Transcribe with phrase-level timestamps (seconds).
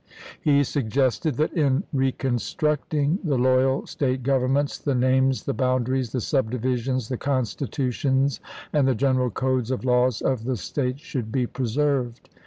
[0.41, 6.21] He suggested that in recon structing the loyal State governments, the names, the boundaries, the
[6.21, 8.39] subdivisions, the constitutions,
[8.73, 12.29] and the general codes of laws of the States should be preserved.